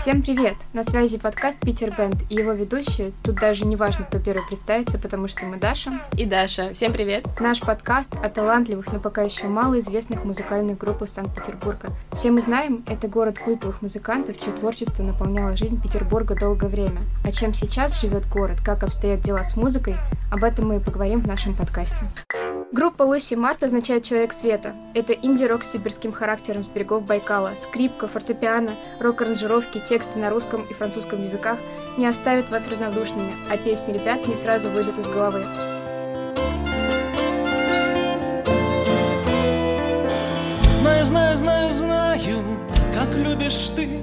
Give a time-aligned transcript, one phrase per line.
[0.00, 0.56] Всем привет!
[0.72, 3.12] На связи подкаст Питер Бенд и его ведущие.
[3.22, 6.72] Тут даже не важно, кто первый представится, потому что мы Даша и Даша.
[6.72, 7.26] Всем привет!
[7.38, 11.92] Наш подкаст о талантливых, но пока еще малоизвестных музыкальных группах Санкт-Петербурга.
[12.12, 17.02] Все мы знаем, это город культовых музыкантов, чье творчество наполняло жизнь Петербурга долгое время.
[17.22, 19.96] А чем сейчас живет город, как обстоят дела с музыкой,
[20.32, 22.06] об этом мы и поговорим в нашем подкасте.
[22.72, 24.76] Группа Луси Март означает «человек света».
[24.94, 27.54] Это инди-рок с сибирским характером с берегов Байкала.
[27.60, 28.70] Скрипка, фортепиано,
[29.00, 31.58] рок-аранжировки, тексты на русском и французском языках
[31.98, 35.44] не оставят вас равнодушными, а песни ребят не сразу выйдут из головы.
[40.78, 42.44] Знаю, знаю, знаю, знаю,
[42.94, 44.00] как любишь ты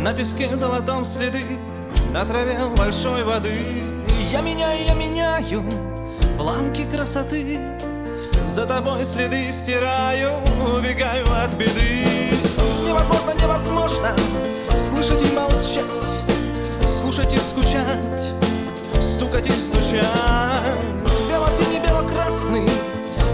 [0.00, 1.42] На песке золотом следы,
[2.14, 3.56] на траве большой воды
[4.30, 5.64] Я меняю, я меняю
[6.36, 7.58] фланки красоты.
[8.48, 10.32] За тобой следы стираю,
[10.76, 12.30] убегаю от беды.
[12.86, 14.14] Невозможно, невозможно
[14.78, 15.86] слышать и молчать
[17.00, 18.32] Слушать и скучать,
[19.00, 20.06] стукать и стучать.
[21.28, 22.68] Бело-синий, бело-красный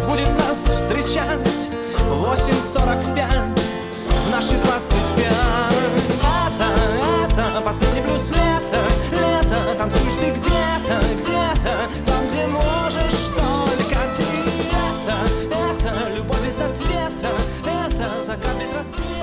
[0.06, 1.70] будет нас встречать.
[2.08, 3.41] 8.45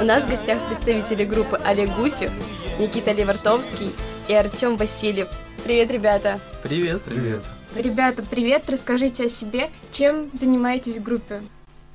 [0.10, 2.32] нас в гостях представители группы Олег Гусев,
[2.80, 3.92] Никита Левартовский
[4.28, 5.28] и Артем Васильев.
[5.64, 6.40] Привет, ребята!
[6.64, 7.44] Привет, привет.
[7.76, 8.68] Ребята, привет!
[8.68, 9.70] Расскажите о себе.
[9.92, 11.44] Чем занимаетесь в группе?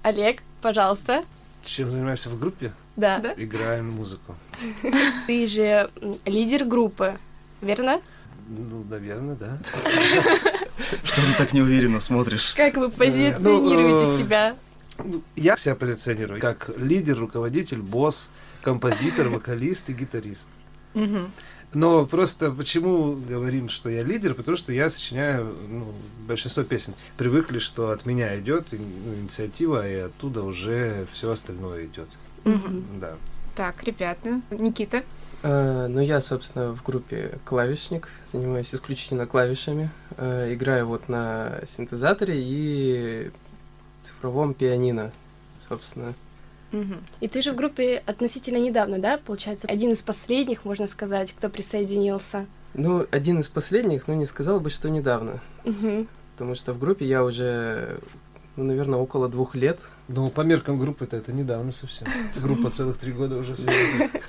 [0.05, 1.25] Олег, пожалуйста.
[1.65, 2.73] Чем занимаешься в группе?
[2.95, 3.19] Да.
[3.19, 3.35] Да?
[3.37, 4.37] Играем музыку.
[5.27, 5.91] Ты же
[6.25, 7.19] лидер группы,
[7.63, 8.01] верно?
[8.47, 9.59] Ну, наверное, да.
[11.03, 12.55] Что ты так неуверенно смотришь?
[12.55, 14.57] Как вы позиционируете э, себя?
[15.37, 18.31] Я себя позиционирую как лидер, руководитель, босс,
[18.63, 20.49] композитор, вокалист и гитарист.
[21.75, 24.35] Но просто почему говорим, что я лидер?
[24.35, 25.93] Потому что я сочиняю ну,
[26.27, 26.95] большинство песен.
[27.17, 32.09] Привыкли, что от меня идет ну, инициатива, и оттуда уже все остальное идет.
[33.01, 33.17] Да.
[33.57, 34.41] Так, ребята.
[34.51, 35.03] Никита.
[35.43, 39.91] Э, Ну, я, собственно, в группе клавишник, занимаюсь исключительно клавишами.
[40.17, 43.31] Э, Играю вот на синтезаторе и
[44.05, 45.13] цифровом пианино,
[45.69, 46.15] собственно.
[46.73, 47.05] Мгм.
[47.21, 49.19] И ты же в группе относительно недавно, да?
[49.19, 52.47] Получается, один из последних, можно сказать, кто присоединился.
[52.75, 55.41] Ну, один из последних, но не сказал бы, что недавно.
[55.65, 56.09] Мгм.
[56.33, 58.01] Потому что в группе я уже,
[58.57, 59.81] ну, наверное, около двух лет.
[60.09, 62.09] Но по меркам группы-то это недавно совсем.
[62.43, 63.55] Группа целых три года уже.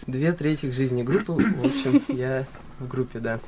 [0.05, 2.45] Две трети жизни группы, в общем, я
[2.79, 3.39] в группе, да.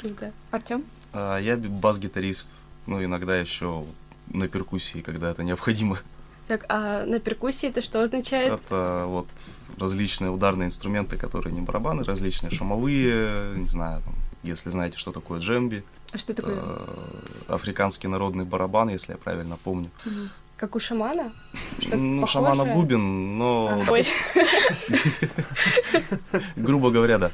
[0.00, 0.32] Круто.
[0.52, 0.84] Артем.
[1.12, 3.84] А, Я бас-гитарист, ну, иногда еще
[4.26, 5.98] на перкуссии, когда это необходимо.
[6.48, 8.52] Так, а на перкуссии это что означает?
[8.52, 9.28] Это вот
[9.78, 15.40] различные ударные инструменты, которые не барабаны, различные шумовые, не знаю, там, если знаете, что такое
[15.40, 16.60] джемби, А что такое?
[17.48, 19.90] африканский народный барабан, если я правильно помню.
[20.04, 20.30] Мгм.
[20.62, 21.32] Как у шамана?
[21.90, 24.06] Ну, шамана бубен, но, А, Ой.
[26.54, 27.32] грубо говоря, да.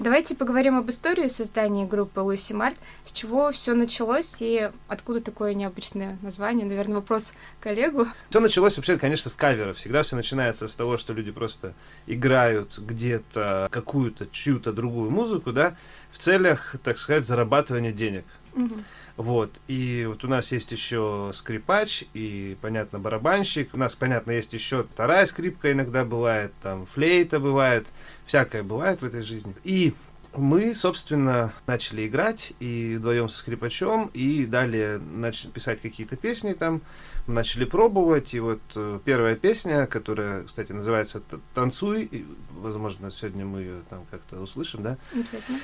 [0.00, 2.74] Давайте поговорим об истории создания группы Луси Март.
[3.04, 6.66] С чего все началось и откуда такое необычное название?
[6.66, 8.08] Наверное, вопрос коллегу.
[8.28, 9.72] Все началось вообще, конечно, с кавера.
[9.72, 11.74] Всегда все начинается с того, что люди просто
[12.08, 15.76] играют где-то какую-то чью-то другую музыку, да,
[16.10, 18.24] в целях, так сказать, зарабатывания денег.
[18.54, 18.84] Мгм.
[19.16, 19.50] Вот.
[19.68, 23.70] И вот у нас есть еще скрипач и, понятно, барабанщик.
[23.74, 27.86] У нас, понятно, есть еще вторая скрипка иногда бывает, там флейта бывает,
[28.26, 29.54] всякое бывает в этой жизни.
[29.64, 29.92] И
[30.34, 36.80] мы, собственно, начали играть и вдвоем со скрипачом, и далее начали писать какие-то песни там,
[37.26, 43.44] начали пробовать, и вот э, первая песня, которая, кстати, называется «Т- «Танцуй», и, возможно, сегодня
[43.44, 45.58] мы ее там как-то услышим, да, Обязательно.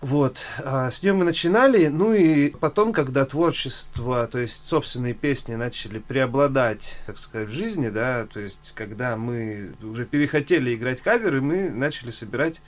[0.00, 5.56] Вот, а, с нее мы начинали, ну и потом, когда творчество, то есть собственные песни
[5.56, 11.42] начали преобладать, так сказать, в жизни, да, то есть когда мы уже перехотели играть каверы,
[11.42, 12.62] мы начали собирать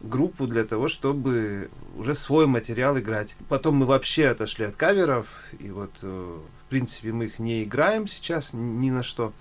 [0.00, 3.34] группу для того, чтобы уже свой материал играть.
[3.48, 5.26] Потом мы вообще отошли от каверов,
[5.58, 9.32] и вот, э, в принципе, мы их не играем сейчас ни на что.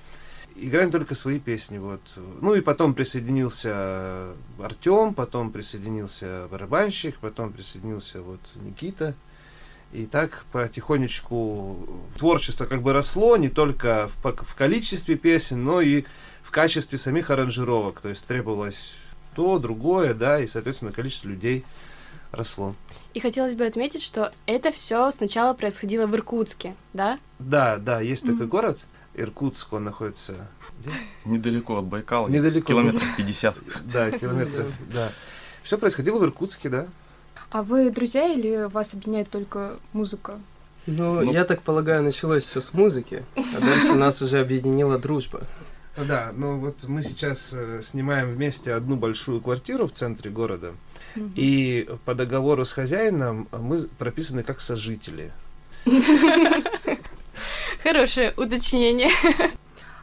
[0.56, 2.02] Играем только свои песни, вот.
[2.42, 9.16] Ну и потом присоединился Артем, потом присоединился барабанщик, потом присоединился вот Никита.
[9.92, 11.78] И так потихонечку
[12.18, 16.06] творчество как бы росло не только в, в количестве песен, но и
[16.42, 18.00] в качестве самих аранжировок.
[18.02, 18.96] То есть требовалось
[19.36, 21.64] то, другое, да, и, соответственно, количество людей
[22.32, 22.76] росло.
[23.14, 27.20] И хотелось бы отметить, что это все сначала происходило в Иркутске, да?
[27.38, 28.50] Да, да, есть такой Мгм.
[28.50, 28.80] город.
[29.16, 30.34] Иркутск, он находится
[30.80, 30.92] где?
[31.26, 32.28] Недалеко от Байкала.
[32.28, 32.68] Недалеко.
[32.68, 33.58] Километров 50.
[33.86, 35.12] Да, километров, да.
[35.64, 36.88] Все происходило в Иркутске, да.
[37.52, 40.40] А вы друзья или вас объединяет только музыка?
[40.86, 41.32] Ну, Ну.
[41.32, 45.42] я так полагаю, началось все с музыки, а дальше нас уже объединила дружба.
[45.96, 50.74] Да, ну вот мы сейчас э, снимаем вместе одну большую квартиру в центре города,
[51.36, 55.32] и по договору с хозяином мы прописаны как сожители.
[57.84, 59.10] Хорошее уточнение.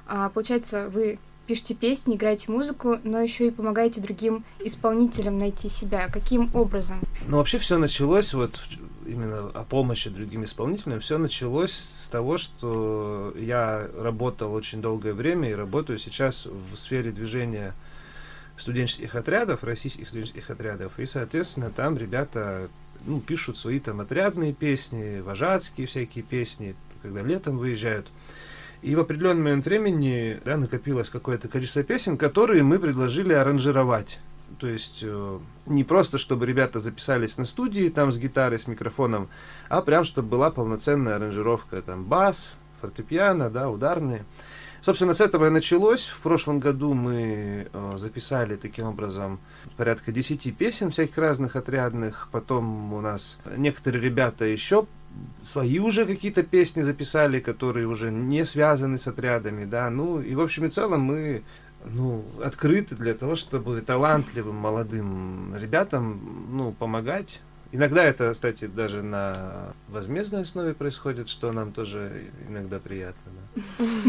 [0.07, 6.09] А получается, вы пишете песни, играете музыку, но еще и помогаете другим исполнителям найти себя.
[6.09, 7.01] Каким образом?
[7.27, 8.61] Ну, вообще все началось вот
[9.07, 11.01] именно о помощи другим исполнителям.
[11.01, 17.13] Все началось с того, что я работал очень долгое время и работаю сейчас в сфере
[17.13, 17.73] движения
[18.59, 20.93] студенческих отрядов, российских студенческих отрядов.
[20.99, 22.69] И, соответственно, там ребята
[23.07, 28.09] ну, пишут свои там отрядные песни, вожатские всякие песни, когда летом выезжают.
[28.83, 34.19] И в определенный момент времени да, накопилось какое-то количество песен, которые мы предложили аранжировать.
[34.59, 39.29] То есть э, не просто, чтобы ребята записались на студии там с гитарой, с микрофоном,
[39.69, 44.25] а прям, чтобы была полноценная аранжировка, там бас, фортепиано, да, ударные.
[44.81, 46.07] Собственно, с этого и началось.
[46.07, 49.39] В прошлом году мы э, записали таким образом
[49.77, 52.29] порядка 10 песен всяких разных отрядных.
[52.33, 54.87] Потом у нас некоторые ребята еще
[55.43, 59.91] свои уже какие-то песни записали, которые уже не связаны с отрядами, да.
[59.91, 61.43] Ну, и в общем и целом мы
[61.85, 67.41] ну, открыты для того, чтобы талантливым молодым ребятам ну, помогать.
[67.73, 73.33] Иногда это, кстати, даже на возмездной основе происходит, что нам тоже иногда приятно.
[73.55, 73.63] Да.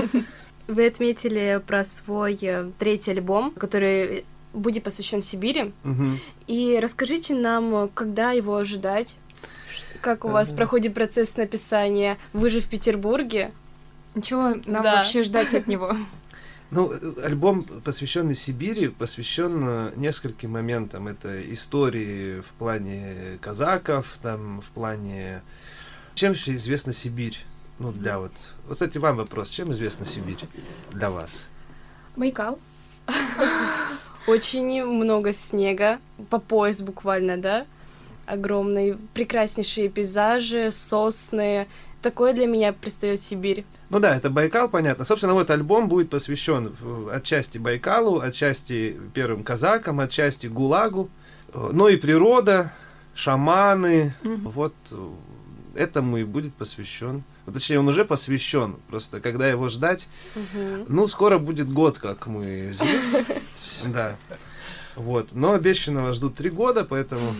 [0.68, 5.74] Вы отметили про свой э, третий альбом, который будет посвящен Сибири.
[5.84, 6.20] Мгм.
[6.48, 9.16] И расскажите нам, когда его ожидать,
[10.02, 12.18] как у вас проходит процесс написания.
[12.34, 13.52] Вы же в Петербурге.
[14.22, 14.98] Чего нам Да.
[14.98, 15.96] вообще ждать от него?
[16.74, 21.10] Ну, э, альбом, посвященный Сибири, посвящен э, нескольким моментам.
[21.10, 25.42] Это истории в плане казаков, там, в плане...
[26.16, 27.38] Чем вообще известна Сибирь?
[27.78, 28.32] Ну, для вот...
[28.68, 29.50] Вот, кстати, вам вопрос.
[29.50, 30.38] Чем известна Сибирь
[30.94, 31.50] для вас?
[32.16, 32.58] Байкал.
[34.28, 36.00] Очень много снега,
[36.30, 37.66] по пояс буквально, да?
[38.32, 41.68] Огромные, прекраснейшие пейзажи, сосны.
[42.02, 43.66] Такое для меня предстает Сибирь.
[43.90, 45.04] Ну да, это Байкал, понятно.
[45.04, 51.10] Собственно, вот альбом будет посвящен в- отчасти Байкалу, отчасти первым казакам, отчасти ГУЛАГу.
[51.54, 52.72] Э, Ну и природа,
[53.14, 54.14] шаманы.
[54.24, 54.50] Мгм.
[54.50, 55.10] Вот э,
[55.76, 57.24] этому и будет посвящен.
[57.46, 58.78] Ну, Точнее, он уже посвящен.
[58.90, 60.86] Просто когда его ждать, Мгм.
[60.88, 63.18] ну, скоро будет год, как мы здесь.
[63.94, 64.16] Да.
[64.96, 65.34] Вот.
[65.34, 67.34] Но обещанного ждут три года, поэтому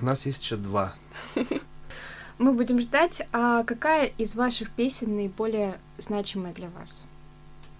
[0.00, 0.94] у нас есть еще два.
[2.38, 7.02] Мы будем ждать, а какая из ваших песен наиболее значимая для вас?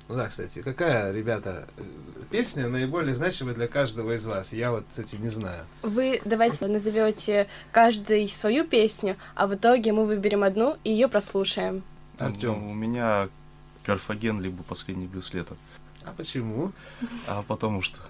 [0.09, 1.83] Ну да, кстати, какая, ребята, э,
[2.31, 4.53] песня наиболее значимая для каждого из вас?
[4.55, 5.65] Я вот, кстати, не знаю.
[5.83, 11.83] Вы давайте назовете каждый свою песню, а в итоге мы выберем одну и ее прослушаем.
[12.17, 12.59] Артём.
[12.59, 13.29] Ну, у меня
[13.85, 15.57] Карфаген, либо Последний блюз лета.
[16.05, 16.73] А почему?
[17.27, 18.01] А потому что...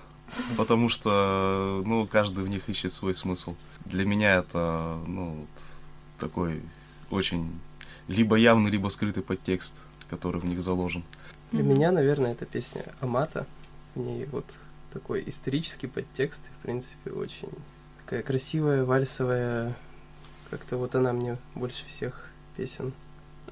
[0.57, 3.55] Потому что, ну, каждый в них ищет свой смысл.
[3.85, 5.49] Для меня это, ну, вот
[6.19, 6.63] такой
[7.11, 7.59] очень
[8.09, 9.81] либо явный, либо скрытый подтекст,
[10.11, 11.03] который в них заложен.
[11.53, 13.47] Для меня, наверное, это песня Амата.
[13.95, 14.45] В ней вот
[14.93, 17.51] такой исторический подтекст, и, в принципе, очень
[18.05, 19.77] такая красивая, вальсовая.
[20.51, 22.93] Как-то вот она мне больше всех песен.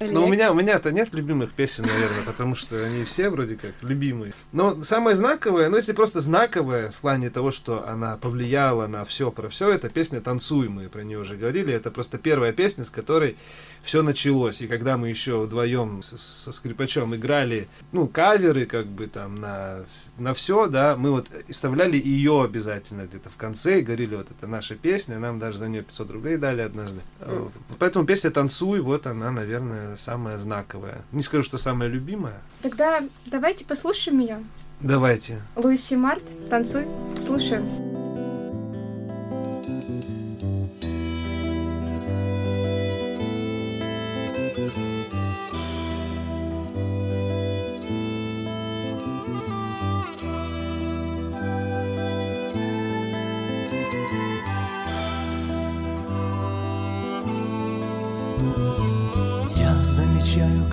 [0.00, 3.72] Ну, у меня, у меня-то нет любимых песен, наверное, потому что они все вроде как
[3.82, 4.34] любимые.
[4.52, 9.30] Но самое знаковое, ну, если просто знаковое в плане того, что она повлияла на все
[9.30, 11.72] про все, это песня «Танцуй», мы про нее уже говорили.
[11.72, 13.36] Это просто первая песня, с которой
[13.82, 14.60] все началось.
[14.60, 19.84] И когда мы еще вдвоем со скрипачом играли, ну, каверы, как бы там на,
[20.18, 24.46] на все, да, мы вот вставляли ее обязательно где-то в конце и говорили, вот это
[24.46, 27.00] наша песня, нам даже за нее 500 рублей дали однажды.
[27.20, 27.52] Мгм.
[27.78, 31.02] Поэтому песня «Танцуй», вот она, наверное, самая знаковая.
[31.12, 32.40] Не скажу, что самая любимая.
[32.62, 34.44] Тогда давайте послушаем ее.
[34.80, 35.40] Давайте.
[35.54, 36.86] Луиси Март, танцуй,
[37.24, 37.95] слушаем.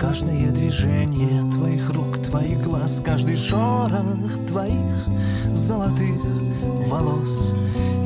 [0.06, 5.06] Каждое движение твоих рук, твоих глаз, каждый шорох твоих
[5.54, 6.20] золотых
[6.88, 7.54] волос.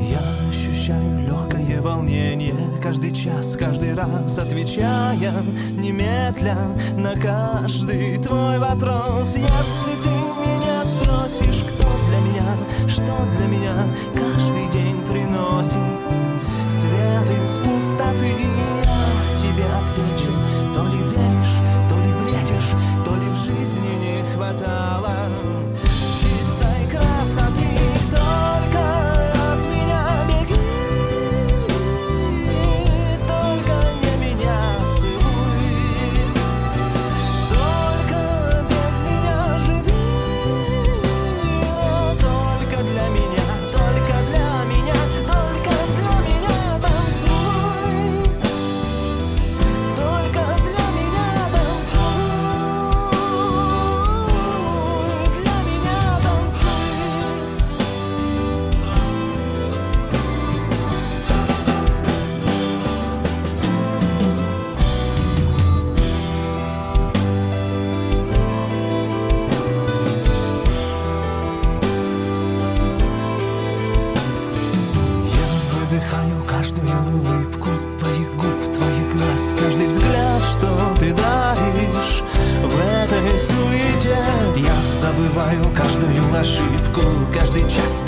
[0.09, 5.33] Я ощущаю легкое волнение, каждый час, каждый раз отвечая
[5.73, 6.57] немедля
[6.95, 9.35] на каждый твой вопрос.
[9.35, 13.75] Если ты меня спросишь, кто для меня, что для меня
[14.13, 15.77] каждый день приносит
[16.69, 18.35] свет из пустоты,
[18.85, 20.31] я тебе отвечу,
[20.73, 21.38] то ли веришь,
[23.49, 25.18] жизни не хватало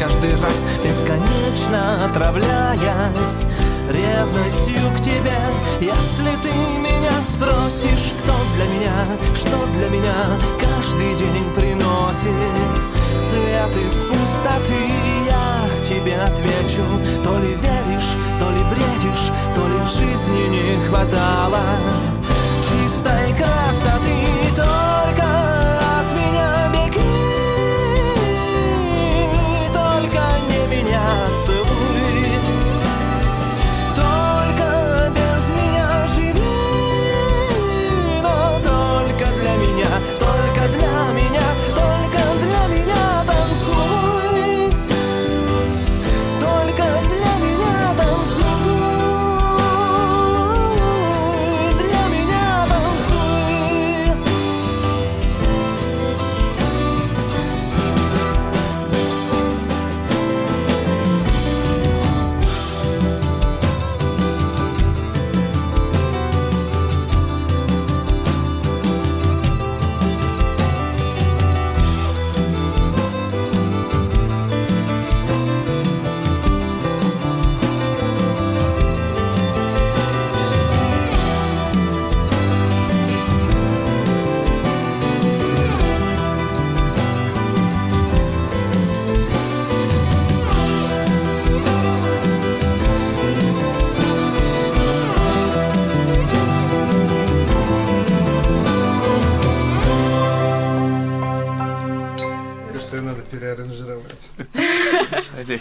[0.02, 3.46] каждый раз, бесконечно отравляясь
[3.88, 5.38] ревностью к тебе.
[5.80, 9.06] Если ты меня спросишь, кто для меня,
[9.36, 10.16] что для меня
[10.60, 12.32] каждый день приносит
[13.20, 14.82] свет из пустоты,
[15.28, 16.84] я тебе отвечу,
[17.24, 21.60] то ли веришь, то ли бредишь, то ли в жизни не хватало
[22.64, 24.32] чистой красоты.
[24.56, 24.91] Только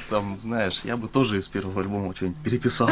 [0.00, 2.90] Олег, там, знаешь, я бы тоже из первого альбома что-нибудь переписал.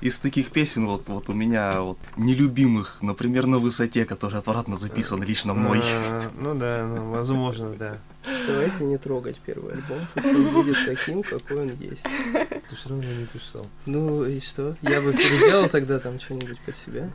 [0.00, 5.22] Из таких песен вот, вот у меня вот нелюбимых, например, «На высоте», который отвратно записан
[5.22, 5.80] лично мной.
[5.82, 7.98] А, Ну да, ну, возможно, да.
[8.46, 12.02] Давайте не трогать первый альбом, пусть он будет таким, какой он есть.
[12.02, 13.66] Ты все равно не писал.
[13.86, 14.76] Ну и что?
[14.82, 17.10] Я бы переделал тогда там что-нибудь под себя.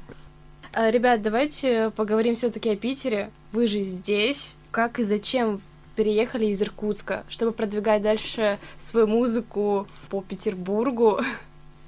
[0.71, 3.29] А, Ребят, давайте поговорим все-таки о Питере.
[3.51, 4.55] Вы же здесь.
[4.71, 5.61] Как и зачем
[5.95, 11.19] переехали из Иркутска, чтобы продвигать дальше свою музыку по Петербургу?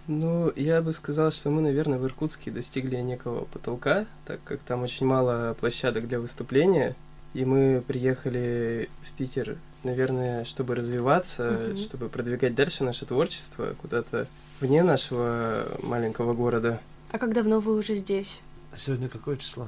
[0.07, 4.83] Ну, я бы сказал, что мы, наверное, в Иркутске достигли некого потолка, так как там
[4.83, 6.95] очень мало площадок для выступления,
[7.33, 11.77] и мы приехали в Питер, наверное, чтобы развиваться, Мгм.
[11.77, 14.27] чтобы продвигать дальше наше творчество куда-то
[14.61, 16.79] вне нашего маленького города.
[17.11, 18.41] А как давно вы уже здесь?
[18.73, 19.67] А сегодня какое число?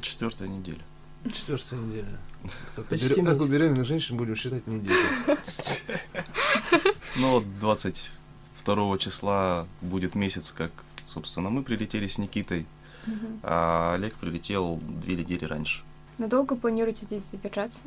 [0.00, 0.82] Четвертая неделя.
[1.24, 2.18] Четвертая неделя.
[2.76, 4.94] Как, Почти бере- как у беременных женщин будем считать недели.
[7.16, 10.70] Ну, вот 22 числа будет месяц, как,
[11.06, 12.66] собственно, мы прилетели с Никитой,
[13.42, 15.82] а Олег прилетел две недели раньше.
[16.18, 17.80] Надолго планируете здесь задержаться?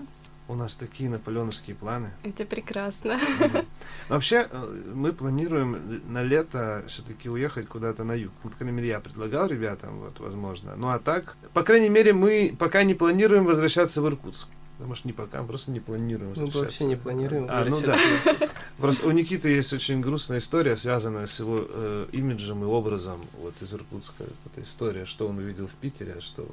[0.52, 2.12] У нас такие наполеоновские планы.
[2.24, 3.18] Это прекрасно.
[3.40, 3.66] Мгм.
[4.10, 8.34] Вообще, э, мы планируем на лето все-таки уехать куда-то на юг.
[8.44, 10.76] Ну, По крайней мере, я предлагал ребятам, вот, возможно.
[10.76, 14.50] Ну, а так, по крайней мере, мы пока не планируем возвращаться в Иркутск.
[14.80, 18.54] Ну, Может, не пока, просто не планируем Мы вообще не планируем А, ну Иркутск.
[18.78, 23.54] Просто у Никиты есть очень грустная история, связанная с его э, имиджем и образом вот
[23.62, 24.26] из Иркутска.
[24.48, 26.46] Эта история, что он увидел в Питере, а что...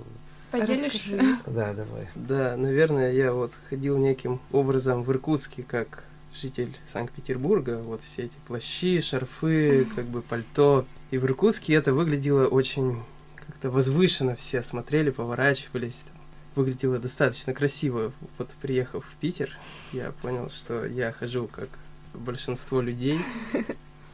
[0.50, 1.16] Поделишься?
[1.16, 1.38] Расскажи.
[1.46, 2.08] Да, давай.
[2.14, 8.34] Да, наверное, я вот ходил неким образом в Иркутске как житель Санкт-Петербурга, вот все эти
[8.46, 10.86] плащи, шарфы, как бы пальто.
[11.10, 13.02] И в Иркутске это выглядело очень
[13.34, 16.20] как-то возвышенно, все смотрели, поворачивались, там,
[16.54, 18.12] выглядело достаточно красиво.
[18.38, 19.56] Вот приехав в Питер,
[19.92, 21.68] я понял, что я хожу как
[22.14, 23.18] большинство людей,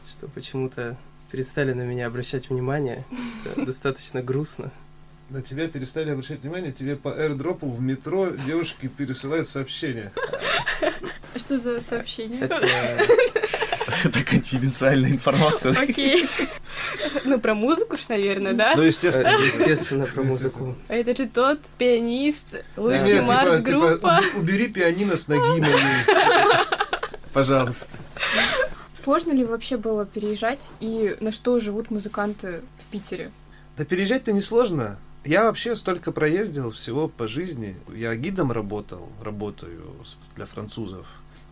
[0.09, 0.97] что почему-то
[1.31, 3.05] перестали на меня обращать внимание.
[3.45, 4.71] Это достаточно грустно.
[5.31, 10.13] На тебя перестали обращать внимание, тебе по airdropу в метро девушки пересылают сообщения.
[11.37, 12.43] Что за сообщение?
[14.05, 15.73] Это конфиденциальная информация.
[15.73, 16.29] Окей.
[17.25, 18.75] Ну, про музыку ж, наверное, да?
[18.77, 19.39] Ну, э, естественно.
[19.39, 20.77] естественно про музыку.
[20.89, 24.21] А Это же тот пианист Луси Нет, Март типа- типа, группа.
[24.35, 25.75] «У- убери пианино с ноги моей.
[27.33, 27.97] Пожалуйста.
[28.95, 33.33] Сложно ли вообще было переезжать и на что живут музыканты в Питере?
[33.77, 34.99] Да переезжать-то несложно.
[35.25, 37.77] Я вообще столько проездил всего по жизни.
[37.95, 39.83] Я гидом работал, работаю
[40.37, 41.07] для французов.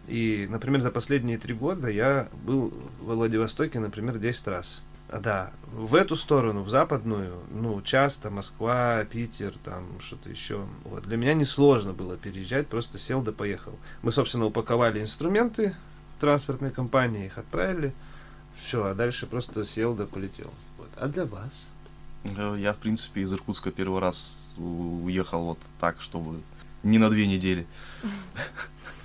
[0.08, 4.82] И, например, за последние три года я был во Владивостоке, например, 10 раз.
[5.08, 10.66] Да, в эту сторону, в западную, ну, часто Москва, Питер, там что-то еще.
[10.84, 11.04] Вот.
[11.04, 13.78] Для меня несложно было переезжать, просто сел да поехал.
[14.02, 15.74] Мы, собственно, упаковали инструменты
[16.20, 17.92] транспортной компании, их отправили.
[18.56, 20.50] Все, а дальше просто сел да полетел.
[20.78, 20.88] Вот.
[20.96, 21.68] А для вас?
[22.24, 26.40] Э, Я, в принципе, из Иркутска первый раз уехал вот так, чтобы
[26.82, 27.66] не на две недели.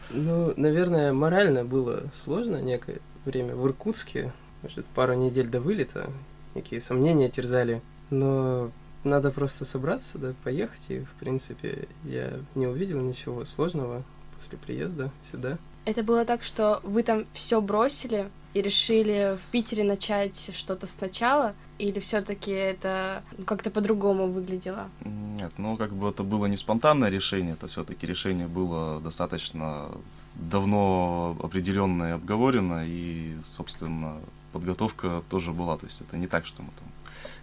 [0.10, 4.32] Ну, наверное, морально было сложно некое время в Иркутске.
[4.64, 6.10] Может, пару недель до вылета,
[6.56, 7.82] некие сомнения терзали.
[8.10, 8.72] Но
[9.04, 10.80] надо просто собраться, да, поехать.
[10.90, 14.04] И, в принципе, я не увидел ничего сложного
[14.36, 15.58] после приезда сюда.
[15.86, 21.54] Это было так, что вы там все бросили и решили в Питере начать что-то сначала?
[21.78, 24.90] Или все-таки это ну, как-то по-другому выглядело?
[25.06, 29.90] Нет, ну как бы это было не спонтанное решение, это все-таки решение было достаточно
[30.34, 34.18] давно определенное обговорено, и, собственно,
[34.54, 35.78] подготовка тоже была.
[35.78, 36.88] То есть это не так, что мы там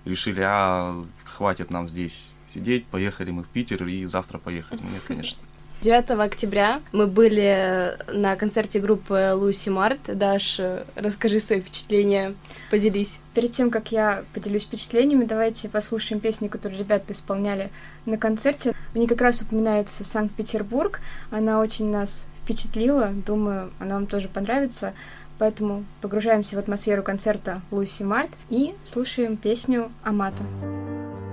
[0.05, 4.81] решили, а хватит нам здесь сидеть, поехали мы в Питер и завтра поехали.
[4.83, 5.39] Нет, конечно.
[5.85, 9.99] 9 октября мы были на концерте группы Луси Март.
[10.07, 10.59] Даш,
[10.95, 12.35] расскажи свои впечатления,
[12.71, 13.21] поделись.
[13.35, 17.71] Перед тем, как я поделюсь впечатлениями, давайте послушаем песню, которую ребята исполняли
[18.07, 18.73] на концерте.
[18.95, 21.01] В ней как раз упоминается Санкт-Петербург.
[21.31, 23.11] Она очень нас впечатлила.
[23.27, 24.95] Думаю, она вам тоже понравится.
[25.39, 30.45] Поэтому погружаемся в атмосферу концерта Луси Март и слушаем песню Амата.
[30.45, 31.24] Милая,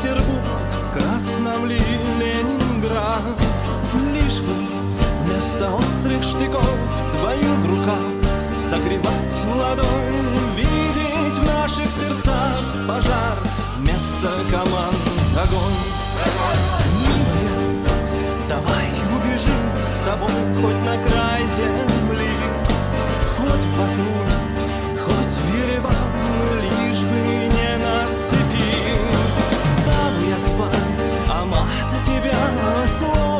[0.00, 0.24] Петербург,
[0.72, 1.78] в красном ли
[2.18, 3.22] Ленинград.
[4.14, 4.54] Лишь бы
[5.22, 6.64] вместо острых штыков
[7.12, 8.08] твою в руках
[8.70, 9.86] согревать ладонь,
[10.56, 13.36] видеть в наших сердцах пожар,
[13.76, 14.96] вместо команд
[15.36, 15.80] огонь.
[17.06, 17.84] Милая,
[18.48, 20.30] Давай убежим с тобой
[20.62, 22.30] хоть на край земли,
[23.36, 26.09] хоть в Батуми, хоть в Ереван,
[32.10, 33.39] мата тебя словно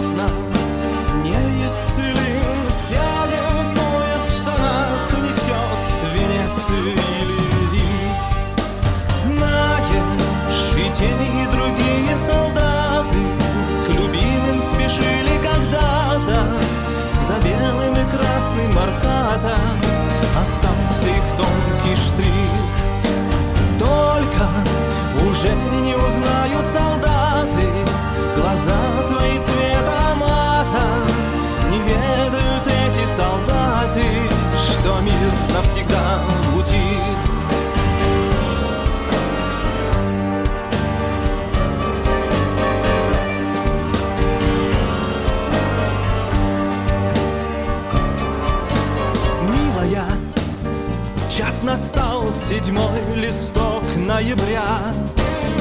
[54.20, 54.66] ноября.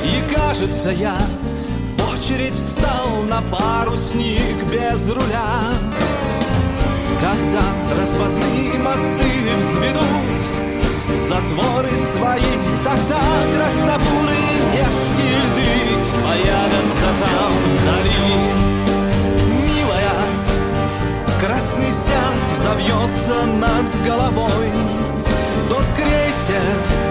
[0.04, 1.18] И кажется я
[1.98, 5.50] в очередь встал на парусник без руля.
[7.22, 7.64] Когда
[7.98, 10.42] разводные мосты взведут
[11.28, 12.52] Затворы свои,
[12.84, 13.22] тогда
[13.54, 15.70] краснобурые невские льды
[16.24, 18.24] Появятся там вдали.
[19.68, 20.20] Милая,
[21.42, 24.72] Красный стяг завьется над головой.
[25.70, 27.09] Тот крейсер,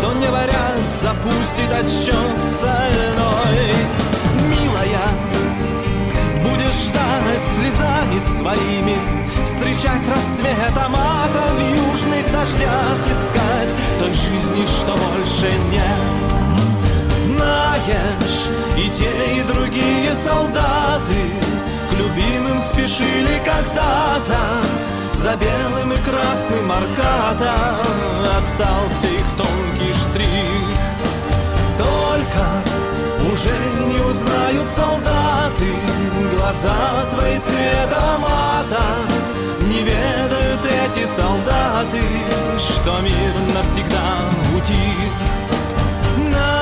[0.00, 3.74] что не варяг запустит отсчет стальной.
[4.48, 5.06] Милая,
[6.42, 8.96] будешь ждать слезами своими,
[9.44, 16.10] встречать рассвет амата в южных дождях, искать той жизни, что больше нет.
[17.26, 21.20] Знаешь, и те, и другие солдаты
[21.90, 24.89] к любимым спешили когда-то
[25.22, 27.76] за белым и красным аркадом
[28.36, 30.80] Остался их тонкий штрих
[31.76, 32.42] Только
[33.30, 33.54] уже
[33.86, 35.74] не узнают солдаты
[36.36, 38.82] Глаза твои цвета мата
[39.62, 42.02] Не ведают эти солдаты
[42.58, 45.12] Что мир навсегда утих
[46.16, 46.60] Только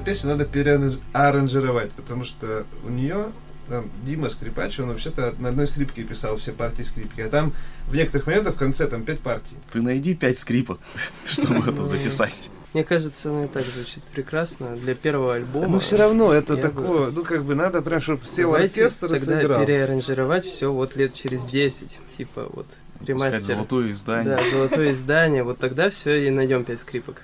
[0.00, 3.26] эту песню надо переаранжировать, потому что у нее
[3.68, 7.52] там Дима Скрипач, он вообще-то на одной скрипке писал все партии скрипки, а там
[7.86, 9.54] в некоторых моментах в конце там пять партий.
[9.70, 10.80] Ты найди пять скрипок,
[11.24, 12.50] чтобы это записать.
[12.72, 15.66] Мне кажется, она и так звучит прекрасно для первого альбома.
[15.68, 19.18] Но все равно это такое, бы- ну как бы надо прям, чтобы сел оркестр и
[19.18, 22.66] тогда переаранжировать все вот лет через 10, типа вот
[22.98, 23.40] Пускать ремастер.
[23.40, 24.36] золотое издание.
[24.36, 27.22] Да, золотое издание, вот тогда все и найдем пять скрипок.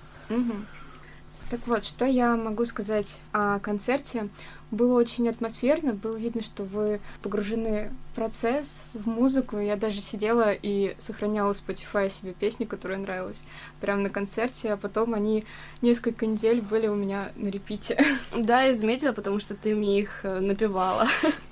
[1.48, 4.28] Так вот, что я могу сказать о концерте?
[4.72, 9.58] Было очень атмосферно, было видно, что вы погружены в процесс, в музыку.
[9.58, 13.40] Я даже сидела и сохраняла в Spotify себе песни, которые нравились
[13.80, 15.46] прямо на концерте, а потом они
[15.82, 17.96] несколько недель были у меня на репите.
[18.36, 21.06] Да, я заметила, потому что ты мне их э, напевала.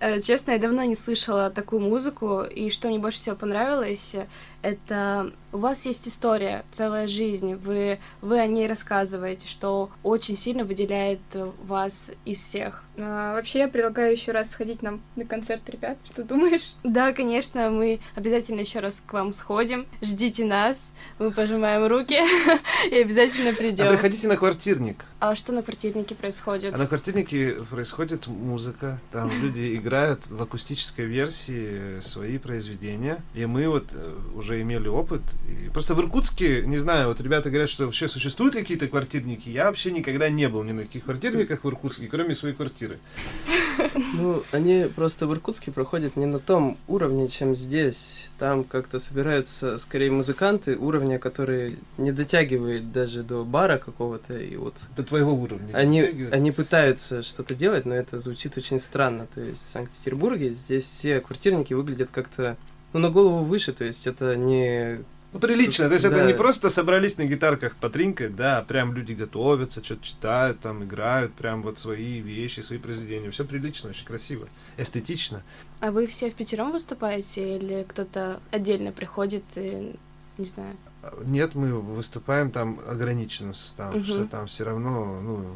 [0.00, 4.16] Э, Честно, я давно не слышала такую музыку, и что мне больше всего понравилось,
[4.62, 10.64] это у вас есть история, целая жизнь, вы, вы о ней рассказываете, что очень сильно
[10.64, 11.20] выделяет
[11.64, 12.84] вас из всех.
[12.98, 15.96] А, вообще, я предлагаю еще раз сходить нам на концерт, ребят.
[16.04, 16.74] Что думаешь?
[16.84, 19.86] Да, конечно, мы обязательно еще раз к вам сходим.
[20.02, 22.18] Ждите нас, мы пожимаем руки
[22.90, 23.88] и обязательно А придем.
[23.88, 25.04] приходите на квартирник.
[25.20, 26.74] А что на квартирнике происходит?
[26.74, 33.68] А на квартирнике происходит музыка, там люди играют в акустической версии свои произведения, и мы
[33.68, 35.22] вот э, уже имели опыт.
[35.48, 39.66] И просто в Иркутске, не знаю, вот ребята говорят, что вообще существуют какие-то квартирники, я
[39.66, 42.81] вообще никогда не был ни на каких квартирниках в Иркутске, кроме своей квартиры.
[44.14, 48.28] Ну, они просто в Иркутске проходят не на том уровне, чем здесь.
[48.38, 54.38] Там как-то собираются скорее музыканты уровня, который не дотягивает даже до бара какого-то.
[54.38, 55.74] И вот До твоего уровня.
[55.74, 59.26] они, они пытаются что-то делать, но это звучит очень странно.
[59.34, 62.56] То есть в Санкт-Петербурге здесь все квартирники выглядят как-то
[62.92, 65.00] ну, на голову выше, то есть это не
[65.32, 65.88] Ну, прилично.
[65.88, 66.26] То есть это Да.
[66.26, 71.32] не просто собрались на гитарках потринкать, да, а прям люди готовятся, что-то читают, там играют,
[71.32, 73.30] прям вот свои вещи, свои произведения.
[73.30, 75.42] Все прилично, очень красиво, эстетично.
[75.80, 79.94] А вы все в пятером выступаете или кто-то отдельно приходит и
[80.38, 80.76] не знаю?
[81.24, 85.46] Нет, мы выступаем там ограниченным составом, потому что там все равно, ну,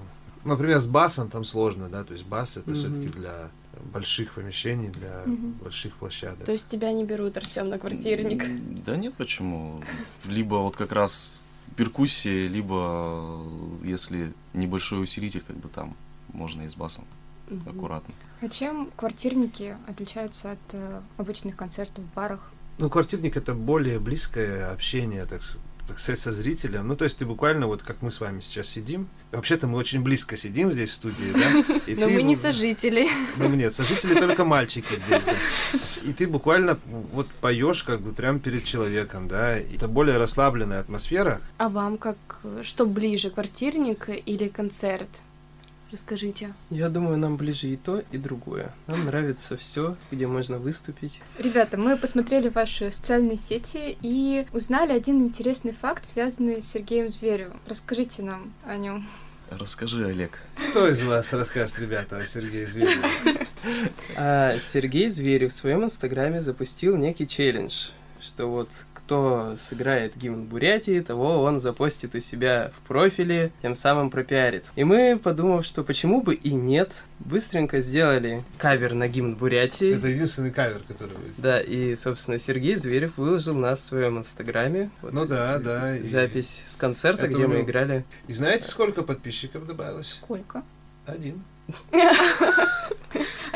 [0.47, 2.79] например, с басом там сложно, да, то есть бас это Мгм.
[2.79, 3.51] все-таки для
[3.93, 5.53] больших помещений, для Мгм.
[5.63, 6.45] больших площадок.
[6.47, 8.45] То есть тебя не берут, Артем, на квартирник?
[8.85, 9.81] Да нет, почему?
[10.25, 13.43] Либо вот как раз перкуссия, либо
[13.85, 15.95] если небольшой усилитель, как бы там
[16.33, 17.05] можно и с басом.
[17.49, 17.69] Мгм.
[17.69, 18.13] аккуратно.
[18.41, 22.41] А чем квартирники отличаются от э, обычных концертов в барах?
[22.79, 26.89] Ну, квартирник это более близкое общение, так, с- так сказать, со зрителем.
[26.89, 29.09] Ну, то есть ты буквально вот как мы с вами сейчас сидим.
[29.33, 31.77] Вообще-то мы очень близко сидим здесь в студии, да?
[31.87, 33.09] И Но ты мы не сожители.
[33.37, 35.35] Ну, нет, сожители только мальчики здесь, да.
[36.03, 36.79] И ты буквально
[37.13, 39.59] вот поешь как бы прямо перед человеком, да.
[39.59, 41.41] И это более расслабленная атмосфера.
[41.59, 42.17] А вам как,
[42.63, 45.09] что ближе, квартирник или концерт?
[45.93, 46.53] Расскажите.
[46.71, 48.73] Я думаю, нам ближе и то, и другое.
[48.87, 51.21] Нам нравится все, где можно выступить.
[51.39, 57.61] Ребята, мы посмотрели ваши социальные сети и узнали один интересный факт, связанный с Сергеем Зверевым.
[57.67, 59.07] Расскажите нам о нем.
[59.51, 60.41] Расскажи, Олег.
[60.71, 63.03] Кто из вас расскажет, ребята, о Сергее Звереве?
[64.17, 67.89] А Сергей Зверев в своем инстаграме запустил некий челлендж,
[68.21, 68.69] что вот
[69.07, 74.65] кто сыграет гимн Бурятии, того он запостит у себя в профиле, тем самым пропиарит.
[74.75, 79.95] И мы, подумав, что почему бы и нет, быстренько сделали кавер на гимн Бурятии.
[79.97, 81.33] Это единственный кавер, который вы...
[81.39, 84.91] Да, и, собственно, Сергей Зверев выложил нас в своем инстаграме.
[85.03, 85.97] Вот, Ну да, да.
[85.97, 88.05] и- Запись с концерта, Это где мы играли.
[88.27, 90.09] И знаете, сколько подписчиков добавилось?
[90.21, 90.65] Сколько?
[91.07, 91.45] Один.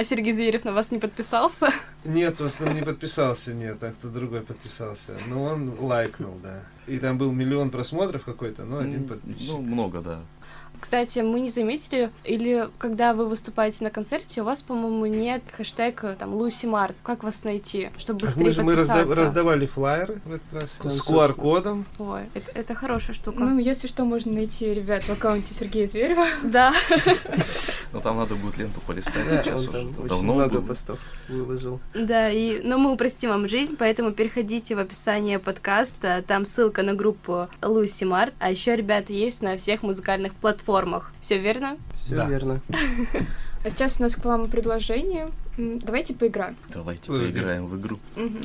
[0.00, 1.68] А Сергей Зверев на вас не подписался?
[2.04, 5.18] Нет, вот он не подписался, нет, а кто другой подписался.
[5.28, 6.60] Но он лайкнул, да.
[6.86, 9.48] И там был миллион просмотров какой-то, но один М, подписчик.
[9.52, 10.20] Ну, много, да.
[10.80, 16.16] Кстати, мы не заметили, или когда вы выступаете на концерте, у вас, по-моему, нет хэштега
[16.18, 16.96] там Луси Март.
[17.02, 19.20] Как вас найти, чтобы быстрее мы же мы разда- подписаться?
[19.20, 21.06] раздавали флайеры в этот раз Там, с.
[21.06, 21.84] QR-кодом.
[21.98, 23.40] Ой, это, это хорошая штука.
[23.40, 26.26] Ну, если что, можно найти ребят в аккаунте Сергея Зверева.
[26.44, 26.72] да.
[27.92, 29.72] Но там надо будет ленту полистать Да, сейчас он уже.
[29.72, 30.66] там очень давно много было.
[30.68, 30.98] постов
[31.29, 31.81] выложил.
[31.94, 36.94] Да, и, но мы упростим вам жизнь, поэтому переходите в описание подкаста, там ссылка на
[36.94, 41.12] группу Луси Март, а еще ребята есть на всех музыкальных платформах.
[41.20, 41.76] Все верно?
[41.96, 42.26] Все Да.
[42.29, 42.61] верно.
[43.62, 45.29] А сейчас у нас к вам предложение.
[45.59, 46.57] Давайте поиграем.
[46.72, 47.98] Давайте поиграем в игру.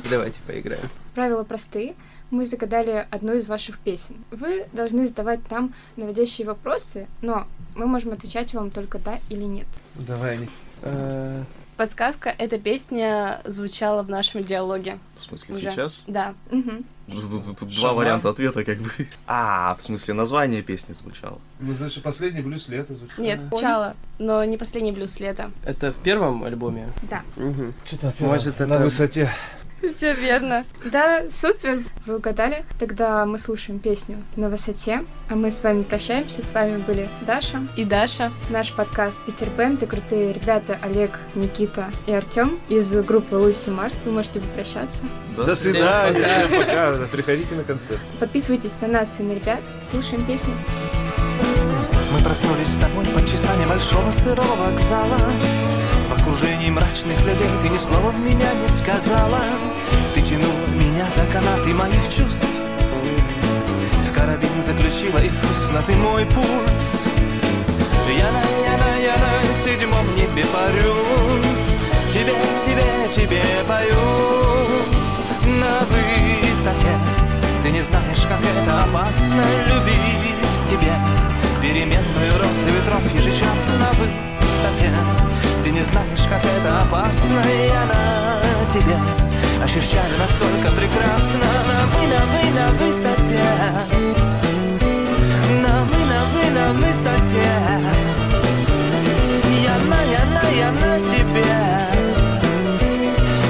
[0.10, 0.90] Давайте поиграем.
[1.14, 1.96] Правила простые.
[2.32, 4.16] Мы загадали одну из ваших песен.
[4.32, 9.68] Вы должны задавать нам наводящие вопросы, но мы можем отвечать вам только да или нет.
[9.96, 10.50] Давай.
[10.82, 11.44] Э,
[11.78, 14.98] Подсказка, эта песня звучала в нашем диалоге.
[15.18, 15.72] В смысле, Уже.
[15.72, 16.04] сейчас?
[16.08, 16.34] Да.
[16.50, 16.86] Мгм.
[17.08, 18.90] Тут, тут- тут два варианта ответа, как бы.
[19.28, 21.40] А, в смысле, название песни звучало.
[21.60, 23.18] Ну, значит, последний блюз лета звучит.
[23.18, 25.52] Нет, звучала, но не последний блюз лета.
[25.66, 26.88] Это в первом альбоме?
[27.10, 27.22] Да.
[27.36, 27.74] Мгм.
[27.86, 29.30] Что-то Может, на это- высоте.
[29.90, 30.66] Все верно.
[30.84, 32.66] Да, супер, вы угадали.
[32.80, 36.44] Тогда мы слушаем песню «На высоте», а мы с вами прощаемся.
[36.44, 38.32] С вами были Даша, И Даша.
[38.50, 43.94] наш подкаст «Питер Бенд» и крутые ребята Олег, Никита и Артем из группы Луиси Март.
[44.06, 45.04] Вы можете попрощаться.
[45.36, 46.28] До Всем свидания.
[46.50, 46.94] Пока.
[47.12, 48.02] Приходите на концерт.
[48.20, 49.60] Подписывайтесь на нас и на ребят.
[49.90, 50.54] Слушаем песню.
[52.12, 55.18] Мы проснулись с тобой под часами большого сырого вокзала
[56.10, 59.40] В окружении мрачных людей ты ни слова в меня не сказала
[61.16, 62.48] за канаты моих чувств.
[64.10, 67.08] В карабин заключила искусно ты мой пульс
[68.18, 70.96] Я на, я на, я на седьмом небе парю.
[72.12, 72.34] Тебе,
[72.66, 73.96] тебе, тебе пою.
[75.60, 76.94] На высоте
[77.64, 80.94] Ты не знаешь, как это опасно любить в тебе
[81.62, 83.78] Переменную роз и ветров ежечасно.
[83.80, 84.92] На высоте
[85.64, 88.45] Ты не знаешь, как это опасно Я на
[88.76, 88.98] тебе.
[89.64, 93.48] Ощущаю, насколько прекрасно На вы, на вы, на высоте.
[95.64, 97.52] На вы, на вы, на высоте.
[99.64, 101.56] Я на, я на, я на тебе.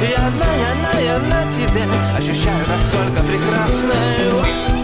[0.10, 1.84] Я на, я на, я на тебе.
[2.18, 4.75] Ощущаю, насколько прекрасно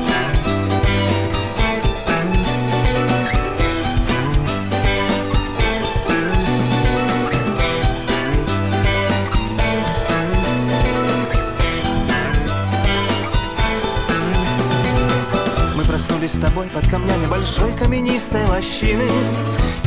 [16.41, 19.04] тобой под камнями большой каменистой лощины.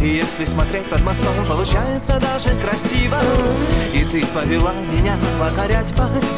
[0.01, 3.19] И если смотреть под мостом, получается даже красиво.
[3.93, 6.33] И ты повела меня покорять путь.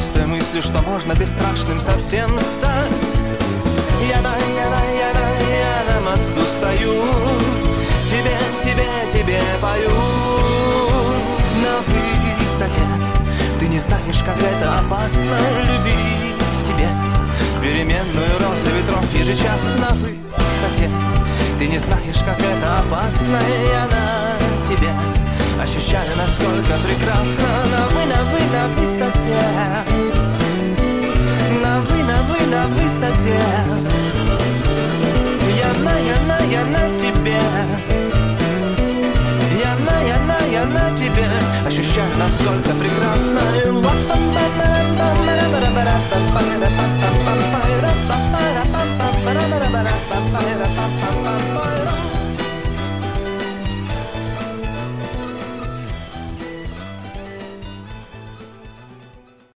[0.00, 3.12] С той мыслью, что можно бесстрашным совсем стать.
[4.08, 7.02] Я на, я на, я на, я на мосту стою.
[8.06, 9.90] Тебе, тебе, тебе пою.
[11.62, 11.76] На
[12.40, 12.86] высоте.
[13.60, 16.31] Ты не знаешь, как это опасно любить
[17.82, 20.90] переменную росы ветров ежечасно высоте
[21.58, 24.90] Ты не знаешь, как это опасно, и на тебе.
[25.60, 27.48] Ощущаю, насколько прекрасно.
[27.72, 29.42] На вы, на вы, на высоте
[31.62, 33.40] На вы, на вы, на высоте
[35.56, 37.40] Я на, я на, я на тебе.
[39.60, 41.28] Я на, я на, я на тебе.
[41.66, 43.40] Ощущаю, насколько прекрасно.
[50.12, 51.21] pam pam